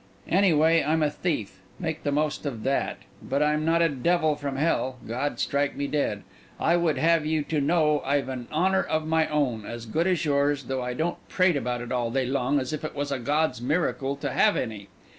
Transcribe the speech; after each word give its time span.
Any 0.27 0.51
way 0.51 0.83
I'm 0.83 1.03
a 1.03 1.11
thief—make 1.11 2.01
the 2.01 2.11
most 2.11 2.47
of 2.47 2.63
that—but 2.63 3.43
I'm 3.43 3.63
not 3.63 3.83
a 3.83 3.89
devil 3.89 4.35
from 4.35 4.55
hell, 4.55 4.97
God 5.07 5.39
strike 5.39 5.75
me 5.75 5.85
dead. 5.85 6.23
I 6.59 6.75
would 6.75 6.97
have 6.97 7.23
you 7.23 7.43
to 7.43 7.61
know 7.61 8.01
I've 8.03 8.27
an 8.27 8.47
honour 8.51 8.81
of 8.81 9.05
my 9.05 9.27
own, 9.27 9.63
as 9.63 9.85
good 9.85 10.07
as 10.07 10.25
yours, 10.25 10.63
though 10.63 10.81
I 10.81 10.95
don't 10.95 11.19
prate 11.29 11.55
about 11.55 11.81
it 11.81 11.91
all 11.91 12.09
day 12.09 12.25
long, 12.25 12.59
as 12.59 12.73
if 12.73 12.83
it 12.83 12.95
was 12.95 13.11
a 13.11 13.19
God's 13.19 13.61
miracle 13.61 14.15
to 14.15 14.31
have 14.31 14.57
any. 14.57 14.87